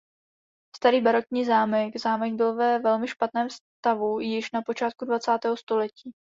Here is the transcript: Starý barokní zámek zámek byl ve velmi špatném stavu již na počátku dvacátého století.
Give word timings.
Starý 0.75 1.01
barokní 1.01 1.45
zámek 1.45 1.97
zámek 1.99 2.33
byl 2.33 2.55
ve 2.55 2.79
velmi 2.79 3.07
špatném 3.07 3.47
stavu 3.81 4.19
již 4.19 4.51
na 4.51 4.61
počátku 4.61 5.05
dvacátého 5.05 5.57
století. 5.57 6.11